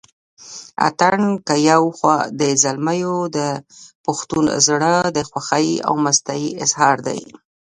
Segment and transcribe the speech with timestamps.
[0.87, 1.17] اتڼ
[1.47, 7.19] که يو خوا د زلميو دپښتون زړه دشوخۍ او مستۍ اظهار دے